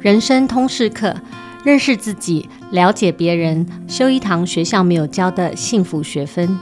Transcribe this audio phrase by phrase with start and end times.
[0.00, 1.12] 人生通识课，
[1.64, 6.56] 认识自己，了解别人，修一堂学校没有教的幸福学分。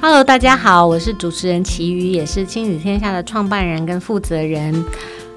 [0.00, 4.84] Hello，大家好，我是主持人齐瑜，也是亲子天下的创办人跟负责人。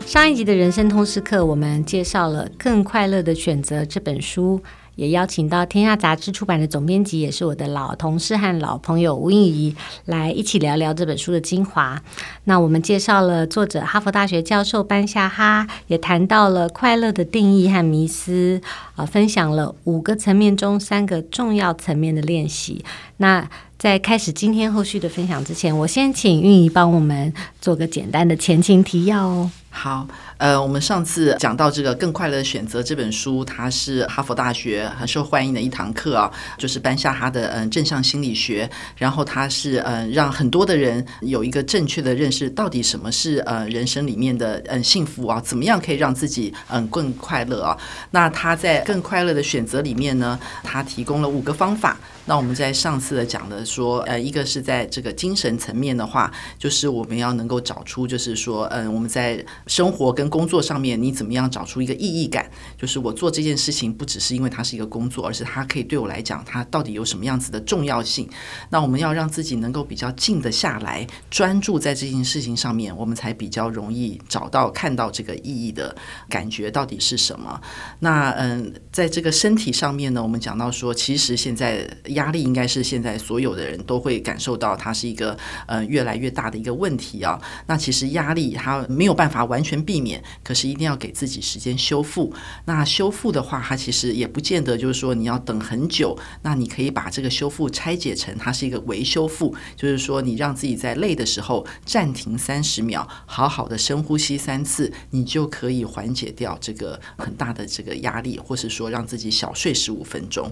[0.06, 4.62] 上一集的人生通识课，我们介绍了《更快乐的选择》这本书。
[4.96, 12.02] 也邀请到天下杂志出版的总编辑，也是我的老同事和老朋友吴颖怡，来一起聊聊这本书的精华。
[12.44, 18.62] 那我们介绍了作者哈佛大学教授班夏哈，也谈到了快乐的定义和迷思，
[18.96, 22.84] 啊，分享了五个层面中三个重要层面的练习。
[23.18, 29.50] 那在开始今天后续的分享之前，我先请映怡帮我们做个简单的前情提要哦。
[29.72, 30.08] 好，
[30.42, 38.68] 呃，我们上次讲到这个《更快乐的选择》这本书，它是哈佛大学很受欢迎的一堂课啊，就是班夏哈的嗯正向心理学，
[38.98, 47.78] 然后它是嗯让很多的人有一个正确的认识，到底什么是呃人生里面的嗯幸福啊，怎么样可以让自己嗯更快乐啊？
[48.10, 51.96] 那他在《更快乐的选择》里面呢，他提供了五个方法。
[52.26, 62.50] 那我们在上次的讲的说，呃，一个是在这个精神层面的话，就是我们要能够找出，就是说，嗯，我们在生活跟工作上面，你怎么样找出一个意义感？
[62.78, 68.30] 就是我做这件事情不只是因为它是一个工作，而是它可以对我来讲，它到底有什么样子的重要性？
[68.70, 75.96] 那我们要让自己能够比较静得下来，专注在这件事情上面，我们才比较容易找到看到这个意义的
[76.30, 77.60] 感觉到底是什么？
[78.00, 81.90] 那嗯，在这个身体上面呢，我们讲到说，其实现在。
[82.14, 87.40] 压力应该是现在所有的人都会感受到，它是一个呃越来越大的一个问题啊。
[87.68, 92.34] 那其实压力它没有办法完全避免，可是一定要给自己时间修复。
[92.66, 96.18] 那修复的话，它其实也不见得就是说你要等很久。
[96.42, 110.52] 那你可以把这个修复拆解成它是一个微修复，就是说你让自己在累的时候暂停三十秒，好好的深呼吸三次，你就可以缓解掉这个很大的这个压力，或是说让自己小睡十五分钟。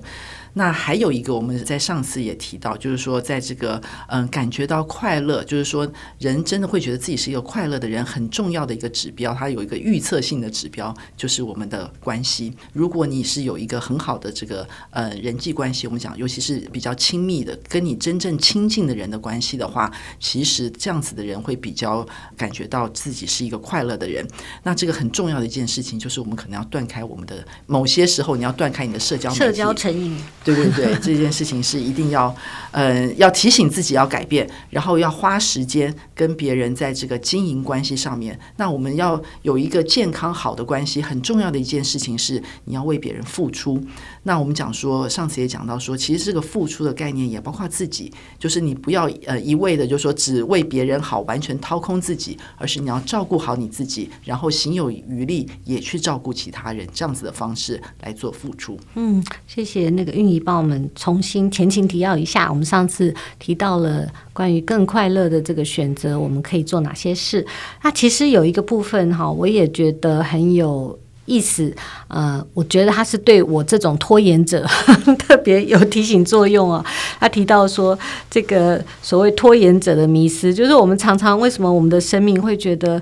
[0.54, 5.90] 那还有一个，我们在上次也提到，就是说，在这个嗯，感觉到快乐，就是说，
[6.20, 12.54] 人真的会觉得自己是一个快乐的人，很重要的一个指标，它有一个预测性的指标，就是我们的关系。
[12.74, 22.06] 如果你是有一个很好的这个呃人际关系，我们讲，尤其是比较亲密的，跟你真正亲近的人的关系的话，其实这样子的人会比较
[22.36, 24.26] 感觉到自己是一个快乐的人。
[24.64, 30.18] 那这个很重要的一件事情，就是我们可能要断开我们的某些时候，你要断开你的社交社交成瘾。
[30.44, 32.36] 对对对，这件事事情是一定要，
[32.72, 38.38] 呃，要提醒自己要改变，然后要花时间跟别人在这个经营关系上面。
[38.58, 43.82] 那我们要有一个健康好的关系，很重要的一件事情是你要为别人付出。
[44.24, 58.78] 那我们讲说，上次也讲到说，其实这个付出的概念也包括自己，就是你不要呃一味的就说只为别人好，完全掏空自己，而是你要照顾好你自己，然后行有余力也去照顾其他人，这样子的方式来做付出。
[58.96, 62.50] 嗯，谢谢那个运怡帮我们重新前情提要一下。
[62.50, 67.46] 我们上次提到了关于更快乐的这个选择，我们可以做哪些事？
[67.84, 71.72] 那其实有一个部分哈，我也觉得很有意思。
[72.08, 74.66] 呃，我觉得他是对我这种拖延者
[75.20, 76.84] 特别有提醒作用啊。
[77.20, 77.98] 他提到说，
[78.32, 83.00] 这个所谓拖延者的迷思，就是我们常常为什么我们的生命会觉得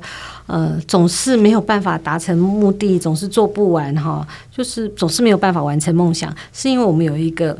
[0.48, 7.58] 呃总是没有办法达成目的，总是做不完哈，就是总是没有办法完成梦想，是因为我们有一个。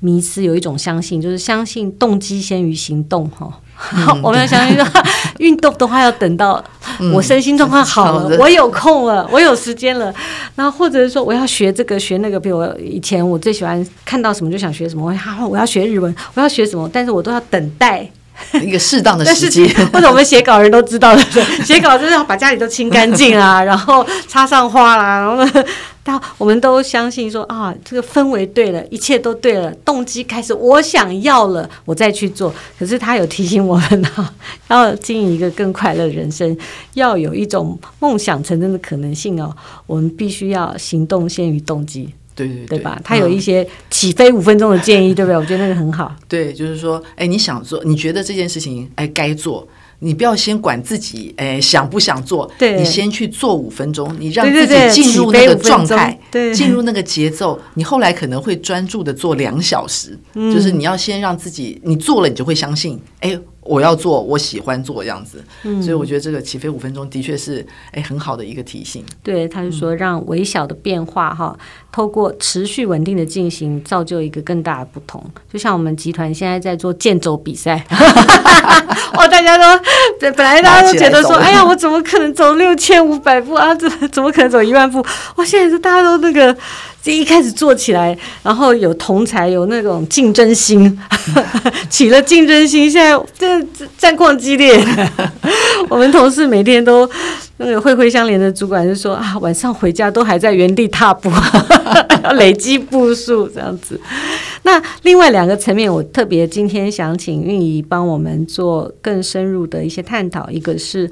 [0.00, 3.48] 迷思有一种相信，就是相信动机先于行动哈。
[3.94, 4.86] 嗯、 我们要相信说，
[5.38, 6.62] 运动的话要等到
[7.12, 10.12] 我身心状况好了，嗯、我有空了，我有时间了，
[10.54, 18.08] 然后或者是说我要学这个学那个，比如我以前我最喜欢看到什么就想学什么，我要我要学日文，我要学什么，但是我都要等待
[18.62, 19.68] 一个适当的 时间。
[19.92, 21.22] 或者我们写稿人都知道的，
[21.62, 25.64] 写稿就是要把家里都清干净啊，然后插上花啦，然后。
[26.08, 32.54] 但我们都相信说啊，这个氛围对了，一切都对了，动机开始，我想要了，我再去做。
[32.78, 34.32] 可是他有提醒我们啊，
[34.70, 36.56] 要经营一个更快乐的人生，
[36.94, 39.52] 要有一种梦想成真的可能性哦。
[39.88, 43.00] 我们必须要行动先于动机，对对对，对吧？
[43.02, 45.36] 他有一些起飞五分钟的建议，对不对？
[45.36, 46.14] 我觉得那个很好。
[46.28, 49.66] 对，就是说，哎，你想做，你觉得这件事情，哎，该做。
[49.98, 52.50] 你不要先管自己，哎，想不想做？
[52.58, 57.58] 对，你先去做五分钟，你让自己进入那个状态，对，进入那个节奏。
[57.74, 63.38] 你后来可能会专注的做两小时，嗯，就是你要先让自己，你做了，你就会相信，哎。
[63.68, 65.44] 我要做，我喜欢做这样子。
[65.64, 69.04] 嗯，所以我觉得这个起飞五分钟的确是哎很好的一个提醒。
[69.22, 71.56] 对，他就说让微小的变化哈，
[71.92, 75.22] 透过持续稳定的进行，造就一个更大的不同。
[75.52, 77.84] 就像我们集团现在在做健走比赛，
[79.16, 79.80] 哦，大家都
[80.20, 83.74] 本来大家都觉得说，哎呀，我怎么可能走六千五百步啊？
[83.74, 85.04] 怎怎么可能走一万步？
[85.36, 86.56] 哇，现在是大家都那个。
[87.12, 90.98] 一开始做起来，然后有同才，有那种竞争心，
[91.90, 92.90] 起了竞争心。
[92.90, 94.82] 现在这战况激烈，
[95.90, 97.08] 我们同事每天都
[97.58, 101.30] 那个会会相连的主管就说啊，晚上回家都还在原地踏步，
[102.24, 104.00] 要累积步数这样子。
[104.62, 111.08] 那另外两个层面，我特别今天想请运仪帮我们做更深入的一些探讨，一个是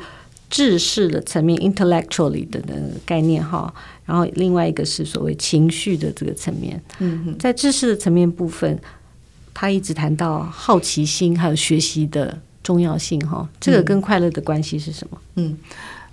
[0.54, 3.74] 知识的层面 （intellectually） 的那个概念哈。
[4.04, 8.78] 然后另外一个是所谓情绪的这个层面，嗯，在知识的层面部分，
[9.52, 15.18] 他一直谈到好奇心还有学习的重要性哈，这个跟快乐的关系是什么？
[15.34, 15.58] 嗯。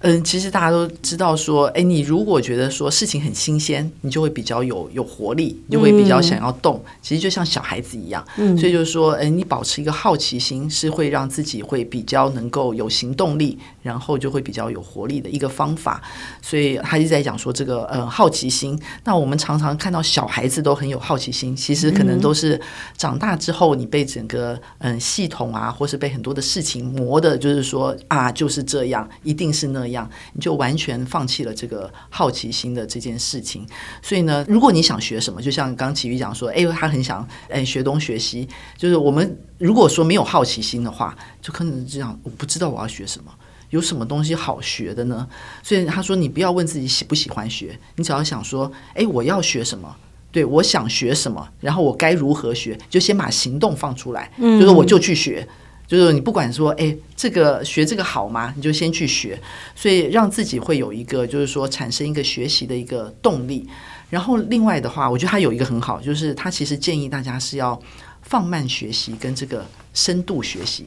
[0.04, 6.82] 嗯，其实大家都知道说，哎，你如果觉得说事情很新鲜，你就会比较有有活力，你就会比较想要动。
[6.84, 16.02] 嗯、其实就像小孩子一样，嗯、所以就是说，哎，你保持一个好奇心，是会让自己会比较能够有行动力，然后就会比较有活力的一个方法。
[16.42, 18.80] 所以他一直在讲说这个，呃，好奇心。
[19.04, 22.60] 那我们常常看到小孩子都很有好奇心，其实可能都是
[22.98, 30.10] 长大之后，你被整个嗯系统啊，或是被很多的事情磨的，就是说啊，就是这样，一定是那样。
[30.34, 33.66] 你就完全放弃了这个好奇心的这件事情，
[34.02, 43.32] 所以呢，如果你想学什么，就像刚琦瑜讲说，哎，他很想哎学东学西，就是我们如果说没有好奇心的话，就可能这样，我不知道我要学什么，
[43.72, 45.28] 有什么东西好学的呢？
[45.64, 49.96] 所以他说，你不要问自己喜不喜欢学，你只要想说，哎，我要学什么？
[50.32, 55.46] 对，我想学什么，然后我该如何学，就先把行动放出来，就是我就去学。
[55.50, 55.56] 嗯
[55.92, 58.54] 就是你不管说，哎，这个学这个好吗？
[58.56, 59.38] 你就先去学，
[59.76, 63.68] 所以让自己会有一个，就是说产生一个学习的一个动力。
[64.10, 67.78] 然后另外的话，我觉得他有一个很好，就是他其实建议大家是要
[68.22, 70.86] 放慢学习跟这个深度学习。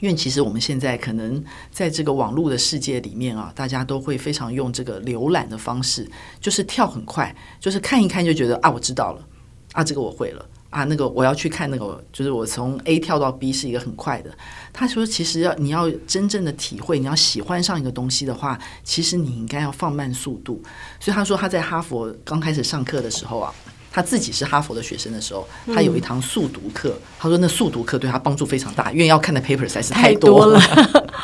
[0.00, 6.08] 因为其实我们现在可能在这个网络的世界里面啊，大家都会非常用这个浏览的方式，
[6.40, 9.26] 就是跳很快，就是看一看就觉得啊，我知道了，
[9.72, 10.44] 啊，这个我会了。
[10.68, 14.36] 啊，那个我要去看那个，就是我从 A 跳到 B 是一个很快的。
[14.74, 20.60] 他说，其实要你要真正的体会，你要喜欢上一个东西的话，其实你应该要放慢速度。
[21.00, 23.54] 所以他说他在哈佛刚开始上课的时候啊，
[23.96, 27.00] 他自己是哈佛的学生的时候，他有一堂速读课。
[27.18, 30.60] 他说那速读课对他帮助非常大，因为要看的 paper 实在是太多了。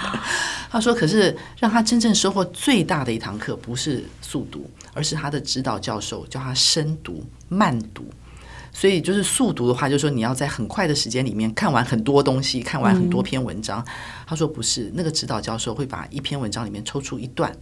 [0.73, 8.07] 他说，可是让他真正收获最大的一堂课不是速读，而是他的指导教授叫他深读、慢读。
[8.73, 13.81] 所以就是速读的话，就是说你要在很快的时间里面看完很多东西，看完很多篇文章。
[13.81, 13.93] 嗯、
[14.27, 17.55] 他说不是，那个指导教授会把一篇文章里面抽出一段，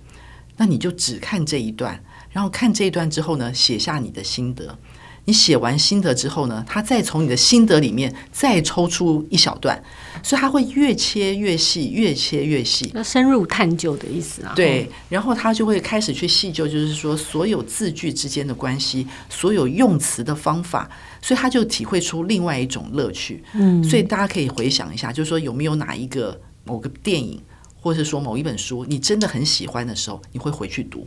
[0.60, 1.98] 那你就只看这一段，
[2.30, 4.78] 然后看这一段之后呢，写下你的心得。
[5.24, 9.82] 你写完心得之后呢，他再从你的心得里面再抽出一小段，
[10.22, 14.52] 所以他会越切越细，越切越细，要深入探究的意思啊。
[14.54, 20.90] 对，然后他就会开始去细究，就是说所有字句之间的关系，所有用词的方法，
[21.22, 23.42] 所以他就体会出另外一种乐趣。
[23.54, 27.40] 嗯，所以大家可以回想一下，就是说有没有哪一个某个电影，
[27.80, 31.06] 或是说某一本书，你真的很喜欢的时候，你会回去读，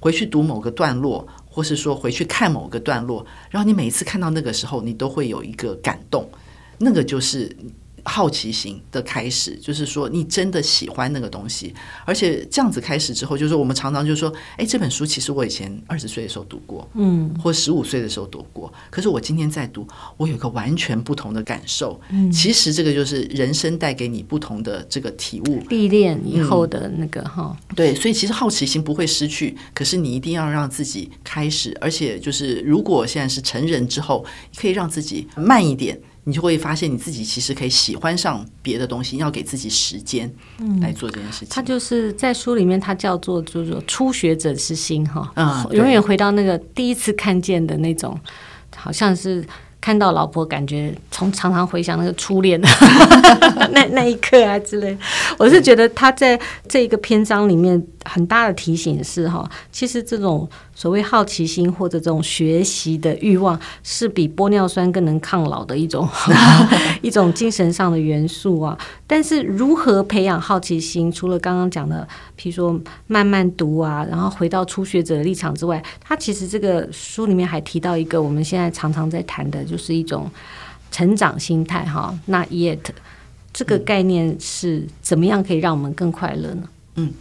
[0.00, 1.26] 回去读某个段落。
[1.50, 6.30] 或是说回去看某个段落，然后你每一次看到那个时候，你都会有一个感动，
[6.78, 7.56] 那个就是。
[8.08, 11.74] 好奇心的开始，就是说你真的喜欢那个东西，
[12.06, 19.86] 而且这样子开始之后，就是我们常常就说，哎，这本书其实我以前二十岁的时候读过，嗯，或十五岁的时候读过，可是我今天在读，
[20.16, 22.00] 我有一个完全不同的感受。
[22.10, 27.74] 嗯，其实这个就是人生带给你不同的这个体悟，历练以后的那个哈、嗯。
[27.76, 34.24] 对，所以其实好奇心不会失去，可是你一定要让自己开始，而且就是如果现在是成人之后，
[34.56, 36.00] 可以让自己慢一点。
[36.24, 40.30] 你就会发现你自己其实可以喜欢上别的东西，要给自己时间
[40.80, 41.48] 来做这件事情。
[41.50, 48.18] 他就是在书里面，他叫做就是说初学者之心哈，嗯，永远回到那个第一次看见的那种，
[48.76, 49.42] 好像是
[49.80, 52.60] 看到老婆，感觉从常常回想那个初恋
[53.72, 54.96] 那那一刻啊之类。
[55.38, 60.48] 我是觉得他在这一个篇章里面很大的提醒是哈，其实这种。
[60.78, 66.08] 所谓好奇心或者这种学习的欲望，是比玻尿酸更能抗老的一种
[67.02, 68.78] 一种精神上的元素啊。
[69.04, 72.06] 但是如何培养好奇心，除了刚刚讲的，
[72.38, 80.30] 譬如说慢慢读啊，然后回到初学者的立场之外，他其实这个书里面还提到一个我们现在常常在谈的，就是一种
[80.92, 82.16] 成长心态哈。
[82.26, 82.78] Not yet。
[83.52, 86.62] 这个概念是怎么样可以让我们更快乐呢？
[86.94, 87.12] 嗯，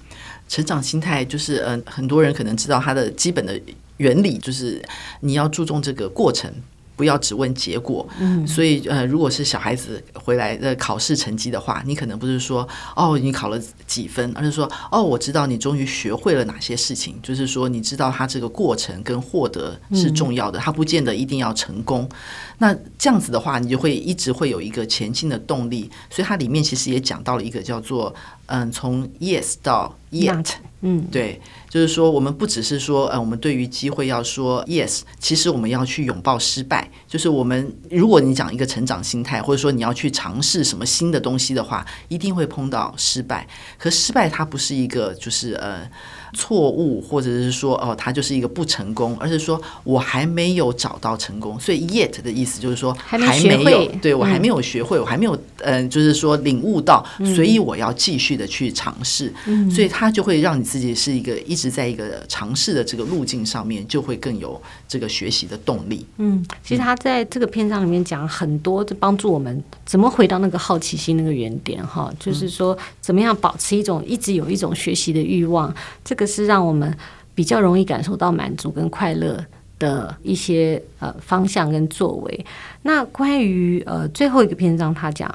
[0.47, 3.59] 成长心态就是，嗯、呃，很多人可能知道它的基本的
[3.97, 4.81] 原理，就是
[5.21, 6.51] 你要注重这个过程。
[6.95, 22.09] 不要只问结果，嗯，所以呃，如果是小孩子回来的考试成绩的话，你可能不是说哦，你考了几分，而是说哦，我知道你终于学会了哪些事情，就是说你知道他这个过程跟获得是重要的，他不见得一定要成功。
[22.57, 25.87] 那这样子的话，你就会一直会有一个前进的动力。
[26.09, 28.11] 所以它里面其实也讲到了一个叫做
[28.47, 30.45] 嗯，从 yes 到 yet，
[30.81, 31.39] 嗯，对。
[31.69, 36.89] 就是说，我们不只是说，呃，我们对于机会要说 yes，其实我们要去拥抱失败。
[37.07, 43.45] 就是我们，如果你讲一个成长心态，或者说你要去尝试什么新的东西的话，一定会碰到失败。
[43.77, 45.87] 可失败它不是一个，就是呃。
[46.33, 66.05] 错误，或者是说哦，它就是一个不成功，而是说我还没有找到成功，所以 yet 的意思就是说还没有，对我还没有学会，我还没有嗯、呃，就是说领悟到，所以我要继续的去尝试，嗯、所以它就会让你自己是一个一直在一个尝试的这个路径上面，就会更有这个学习的动力。
[66.17, 75.73] 嗯，其实他在这个篇章里面讲很多，就帮助我们怎么回到那个好奇心那个原点哈，就是说怎么样保持一种一直有一种学习的欲望。
[76.03, 76.95] 这个是让我们
[77.35, 79.43] 比较容易感受到满足跟快乐
[79.79, 82.45] 的一些呃方向跟作为。
[82.83, 85.33] 那关于呃最后一个篇章，他讲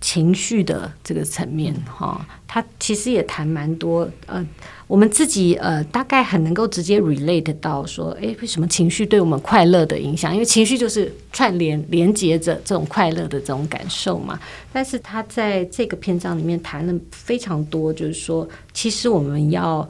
[0.00, 4.46] 情绪的这个层面哈，他其实也谈蛮多呃，
[4.86, 10.32] 我们自己呃大概很能够直接 relate 到说，诶，为什么情绪对我们快乐的影响？
[10.32, 14.38] 因为情绪就是串联连接着这种快乐的这种感受嘛。
[14.72, 19.88] 但是他在这个篇章里面谈了非常多，就是说，其实我们要。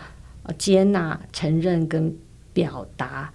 [0.58, 2.14] 接纳、承认跟
[2.52, 3.32] 表达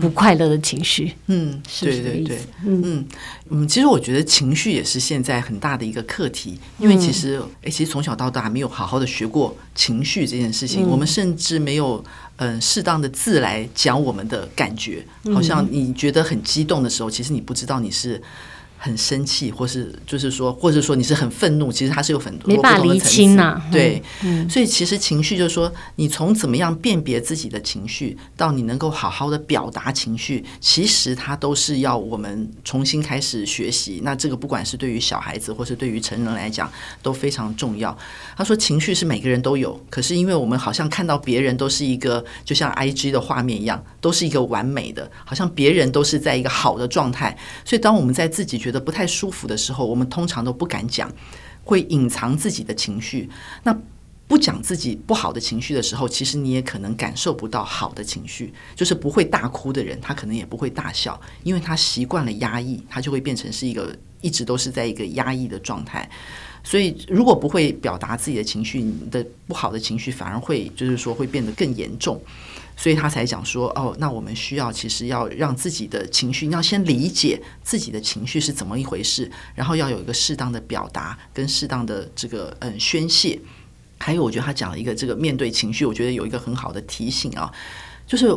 [0.00, 3.04] 不快乐的情绪，嗯，是是对对对，嗯。
[3.50, 12.02] 嗯，其实我觉得情绪也是现在很大的一个课题，因为其实，哎、嗯，其实从小到大没有好好的学过情绪这件事情，嗯、我们甚至没有
[12.36, 18.20] 嗯适当的字来讲我们的感觉，好像你觉得很激动的时候，其实你不知道你是。
[18.84, 22.86] 很生气，或是就是说，或者说你是很愤怒，其实它是有很多不同的层次。
[22.86, 34.02] 没法厘清呐，对，嗯、所以其实情绪就是说，你从怎么样辨别自己的情绪，到你能够好好的表达情绪，其实它都是要我们重新开始学习。
[34.04, 36.70] 那这个不管是对于小孩子，或是对于成人来讲，
[37.02, 37.96] 都非常重要。
[38.36, 51.12] 他说，情绪是每个人都有，可是因为我们好像看到别人都是一个，就像 IG 的画面一样，都是一个完美的，好像别人都是在一个好的状态，所以当我们在自己觉得不太舒服的时候，我们通常都不敢讲，
[51.62, 53.28] 会隐藏自己的情绪。
[53.62, 53.76] 那
[54.26, 58.52] 不讲自己不好的情绪的时候，其实你也可能感受不到好的情绪。
[58.74, 66.08] 就是不会大哭的人，他可能也不会大笑，因为他习惯了压抑，他就会变成是一个一直都是在一个压抑的状态。
[66.62, 72.18] 所以，如果不会表达自己的情绪，你的不好的情绪反而会就是说会变得更严重。
[72.76, 83.40] 所以他才讲说，哦，那我们需要其实要让自己的情绪，你要先理解自己的情绪是怎么一回事，然后要有一个适当的表达跟适当的这个嗯宣泄。
[83.98, 87.50] 还有，我觉得他讲了一个这个面对情绪，我觉得有一个很好的提醒啊，
[88.06, 88.28] 就是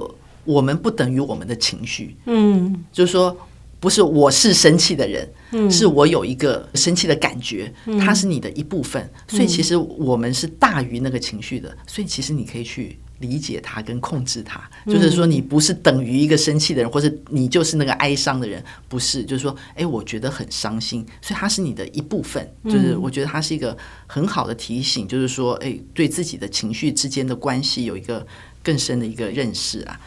[0.45, 3.35] 我们不等于我们的情绪，嗯，就是说
[3.79, 12.97] 不是我是生气的人，嗯，是我有一个生气的感觉，它是你的一部分，所以其实我们是大于那个情绪的，所以其实你可以去。
[13.19, 19.23] 理解他跟控制他，就是说你不是等于一个生气的人，或者你就是那个哀伤的人，不是。
[19.23, 22.47] 就是说，哎，我觉得很伤心，所以他是你的一部分。
[22.65, 28.25] 就是我觉得他是一个很好的提醒，就是说，哎，对自己的情绪之间的关系有一个
[28.61, 29.99] 更深的一个认识啊。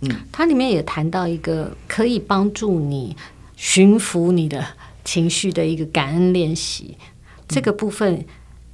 [0.00, 3.16] 嗯，它里面也谈到一个可以帮助你
[3.56, 4.66] 驯服你的
[5.04, 6.96] 情绪的一个感恩练习，
[7.46, 8.26] 这个部分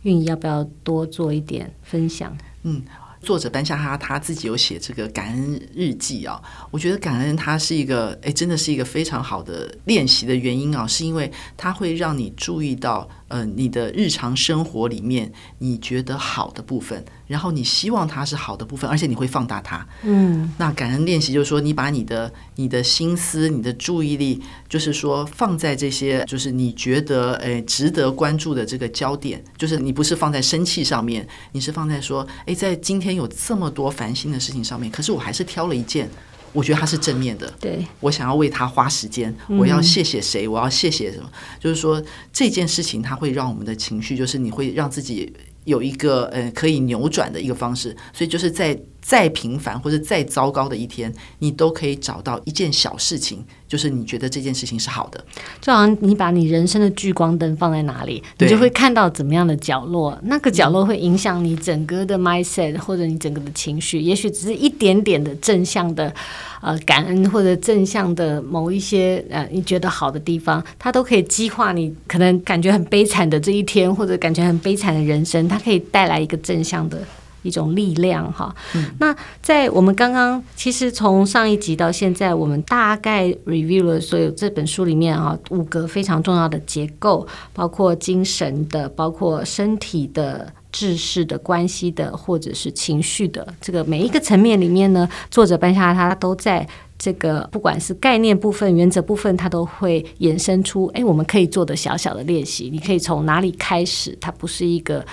[0.03, 2.37] 韵仪要不要多做一点分享？
[2.63, 2.83] 嗯。
[3.23, 13.09] 作者班夏哈他自己有写这个感恩日记啊，我觉得感恩它是一个，哎，真的是一个非常好的练习的原因啊，是因为它会让你注意到。
[13.33, 19.87] 呃，你的日常生活里面你觉得好的部分，然后你希望它是好的部分，而且你会放大它。
[20.03, 36.07] 嗯，那感恩练习就是说，你把你的你的心思、你的注意力，就是说放在这些，就是你觉得诶值得关注的这个焦点，就是你不是放在生气上面，你是放在说，诶，在今天有这么多烦心的事情上面，可是我还是挑了一件。
[36.53, 41.25] 我觉得他是正面的，对，我想要为他花时间，我要谢谢谁，我要谢谢什么？
[41.33, 45.33] 嗯、就是说这件事情，它会让我们的情绪，就是你会让自己
[45.65, 55.23] 有一个呃可以扭转的一个方式，所以就是在再平凡或者再糟糕的一天，你都可以找到一件小事情，就是你觉得这件事情是好的。
[55.61, 64.01] 就好像你把你人生的聚光灯放在哪里，你就会看到怎么样的角落，那个角落会影响你整个的 mindset 或者你整个的情绪。
[64.01, 66.15] 也许只是一点点的正向的
[66.61, 77.03] 呃感恩或者正向的某一些呃你觉得好的地方，它都可以激化你可能感觉很悲惨的这一天，或者感觉很悲惨的人生，它可以带来一个正向的。
[77.43, 93.47] 一种力量哈，嗯、那在我们刚刚其实从上一集到现在，我们大概 review 了所有这本书里面啊五个非常重要的结构，包括精神的，包括身体的、知识的、关系的，或者是情绪的。
[93.61, 102.71] 这个每一个层面里面呢，作者班夏他都在这个不管是概念部分、原则部分，他都会衍生出哎，我们可以做的小小的练习。
[102.73, 104.17] 你可以从哪里开始？
[104.21, 105.05] 它不是一个。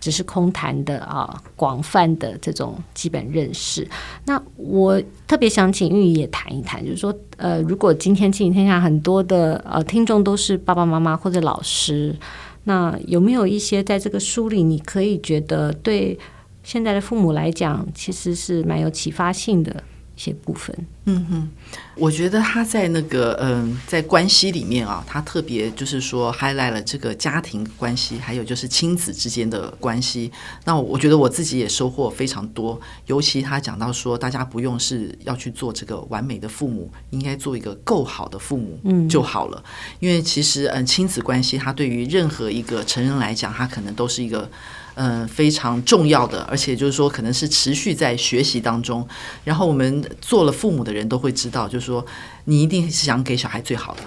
[0.00, 3.86] 只是空谈的啊，广泛的这种基本认识。
[4.24, 12.16] 那我特别想请玉也谈一谈，就是说，呃，如果今天亲子天下很多的呃听众都是爸爸妈妈或者老师，
[12.64, 16.18] 那有没有一些在这个书里，你可以觉得对
[16.62, 19.82] 现在的父母来讲，其实是蛮有启发性的？
[20.18, 21.48] 一些部分，嗯哼，
[21.94, 30.32] 我觉得他在那个嗯，在关系里面啊，他特别就是说 highlight 了这个家庭关系，还有就是亲子之间的关系。
[30.64, 39.62] 那我觉得我自己也收获非常多，尤其他讲到说，大家不用是要去做这个完美的父母，应该做一个够好的父母就好了。
[39.64, 39.70] 嗯，
[40.00, 44.50] 因为其实嗯，亲子关系，它对于任何一个成人来讲，它可能都是一个。
[45.00, 49.06] 嗯，非常重要的，而且就是说，可能是持续在学习当中。
[49.44, 52.04] 然后我们做了父母的人都会知道，就是说，
[52.46, 54.02] 你一定是想给小孩最好的，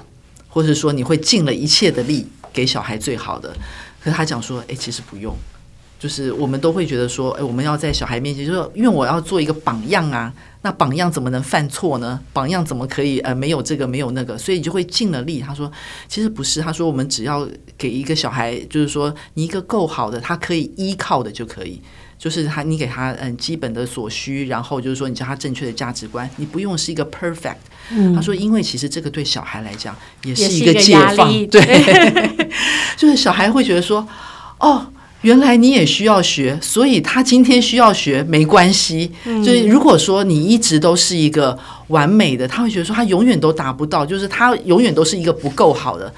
[0.50, 3.56] 或者说你会尽了一切的力给小孩最好的。
[4.02, 5.34] 可是他讲说，哎，其实不用，
[6.02, 10.34] 就是我们都会觉得说，哎，我们要在小孩面前，就是说，因为我要做一个榜样啊。
[10.64, 12.20] 那榜样怎么能犯错呢？
[12.34, 14.36] 榜样怎么可以呃没有这个没有那个？
[14.36, 15.40] 所以你就会尽了力。
[15.40, 15.72] 他说，
[16.08, 16.60] 其实不是。
[16.60, 21.80] 他说，我们只要给一个小孩，就是说你一个够好的，他可以依靠的就可以。
[22.18, 26.28] 就是他，你给他嗯基本的所需，然后就是说你教他正确的价值观。
[26.38, 27.58] 你不用是一个 perfect。
[27.92, 28.16] 嗯。
[28.16, 31.28] 他说，因为其实这个对小孩来讲也是一个解放。
[31.48, 32.50] 对
[32.98, 34.08] 就是小孩会觉得说，
[34.60, 34.88] 哦。
[35.22, 39.12] 原来你也需要学，所以他今天需要学没关系。
[39.26, 41.58] 就是如果说你一直都是一个
[41.88, 46.12] 完美的，他会觉得说他永远都达不到，就是他永远都是一个不够好的。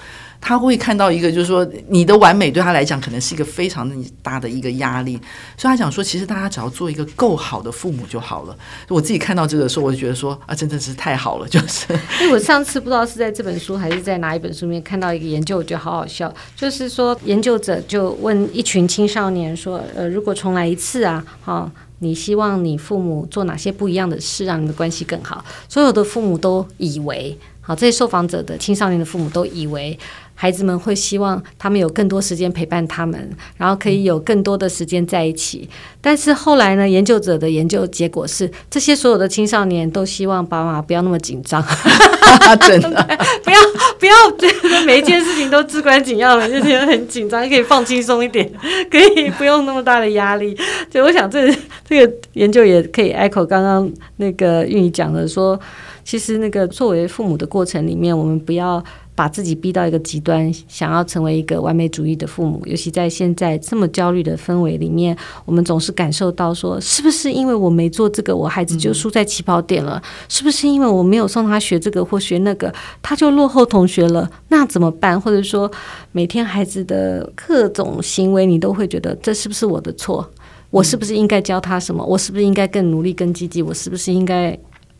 [0.45, 3.89] 他会看到一个，就是说你的完美对他来讲可能是一个非常
[4.21, 5.13] 大的一个压力，
[5.57, 8.53] 所以他讲说，其实大家只要做一个够好的父母就好了。
[8.89, 11.93] 我自己看到这个时候，我就觉得说啊，真的是太好了，就是。
[12.19, 25.45] 因为我上次不知道是在这本书还是在哪一本书里面看到一个研究，我觉得好好笑，就是说研究者就问一群青少年说，呃，如果重来一次啊，好，你希望你父母做哪些不一样的事，让你的关系更好？
[25.69, 29.97] 所有的父母都以为，好，这些受访者的青少年的父母都以为。
[30.35, 35.69] 孩子们会希望他们有更多时间陪伴他们，然后可以有更多的时间在一起。
[36.01, 41.63] 但是后来呢，研究者的研究结果是，这些所有的青少年都希望爸妈不要那么紧张，
[42.67, 42.89] 真的
[43.43, 43.57] 不要
[43.99, 48.51] 不要觉得每一件事情都至关紧要的，就觉得很紧张，可以放轻松一点，
[48.91, 50.57] 可以不用那么大的压力。
[50.91, 51.49] 所以我想这
[51.87, 55.57] 这个研究也可以 echo 刚刚那个钰仪讲的说，
[56.03, 58.83] 其实那个作为父母的过程里面，我们不要。
[59.15, 70.01] 把自己逼到一个极端，想要成为一个完美主义的父母，尤其在现在这么焦虑的氛围里面，我们总是感受到说，是不是因为我没做这个，我孩子就输在起跑点了？
[70.03, 74.29] 嗯、是不是因为我没有送他学这个或学那个，他就落后同学了？
[74.47, 75.19] 那怎么办？
[75.19, 75.71] 或者说，
[76.11, 80.27] 每天孩子的各种行为，你都会觉得这是不是我的错？
[80.71, 82.03] 我是不是应该教他什么？
[82.03, 83.61] 我是不是应该更努力、更积极？
[83.61, 84.57] 我是不是应该？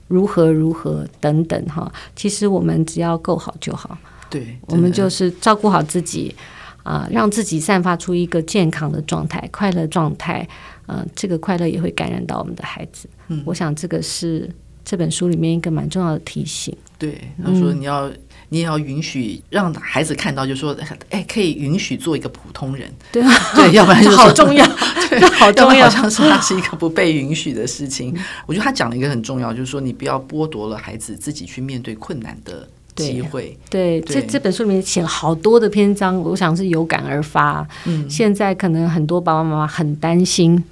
[0.08, 3.98] 如何如何等等哈，其实我们只要够好就好。
[4.30, 6.36] 对，我们就是照顾好自己
[6.84, 10.48] 啊、呃，让自己散发出一个健康的状态、快乐状态。
[10.88, 13.08] 嗯、呃，这个快乐也会感染到我们的孩子。
[13.28, 14.50] 嗯，我想这个是
[14.84, 16.76] 这本书里面一个蛮重要的提醒。
[16.98, 18.12] 对，他说你要。
[18.54, 20.78] 嗯你也要允许让孩子看到，就说，
[21.10, 24.64] 哎，可以允许做一个普通人，对啊，对， 要不然就好重要，
[25.10, 28.16] 对，好重要，好像是他是一个不被允许的事情。
[28.46, 33.58] 我觉得他讲了一个很重要，就是说你不要剥夺了孩子自己去面对困难的机会。
[33.72, 37.68] 对，对，这这本书里面写了好多的篇章，我想是有感而发。
[37.86, 40.64] 嗯，现在可能很多爸爸妈妈很担心。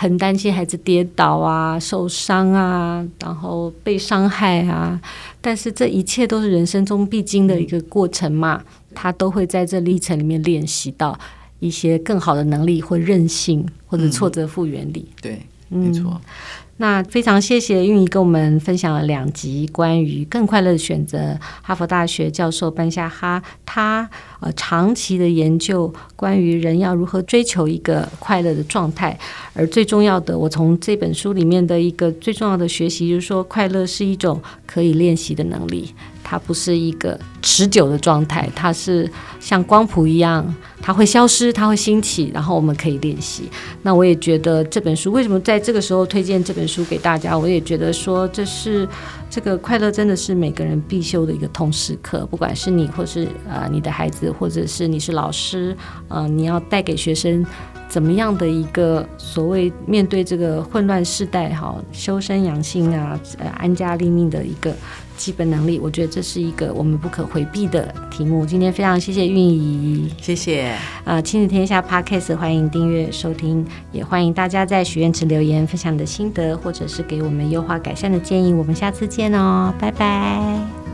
[0.00, 5.00] 很担心孩子跌倒啊、受伤啊，然后被伤害啊。
[5.40, 8.62] 但是这一切都是人生中必经的一个过程嘛，
[8.94, 11.18] 他都会在这历程里面练习到
[11.58, 15.04] 一些更好的能力或韧性或者挫折复原力。
[15.20, 15.40] 对。
[15.68, 16.20] 没错。
[16.80, 21.36] 那非常谢谢韵怡跟我们分享了两集关于更快乐的选择。
[21.60, 29.18] 哈佛大学教授班夏哈他呃长期的研究关于人要如何追求一个快乐的状态，
[29.54, 35.92] 而最重要的，我从这本书里面的一个最重要的学习就是说，快乐是一种可以练习的能力。
[36.30, 39.10] 它不是一个持久的状态，它是
[39.40, 40.44] 像光谱一样，
[40.82, 43.48] 它会消失，它会兴起，然后我们可以练习。
[43.80, 47.38] 那我也觉得这本书为什么在这个时候推荐这本书给大家？
[47.38, 48.86] 我也觉得说，这是
[49.30, 55.74] 这个快乐真的是每个人必修的一个通识课，不管是你，或是呃你的孩子，或者是你是老师，
[56.08, 57.42] 呃，你要带给学生
[57.88, 64.74] 怎么样的一个所谓面对这个混乱世代，哈，修身养性啊，呃，安家立命的一个。
[65.18, 68.46] 基本能力，我觉得这是一个我们不可回避的题目。
[68.46, 70.72] 今天非常谢谢运仪，谢谢。
[71.02, 78.54] 呃，亲子天下 Podcast 欢迎订阅收听，也欢迎大家在许愿池留言分享你的心得，或者是给我们优化改善的建议。
[78.54, 80.87] 我们下次见哦，拜拜。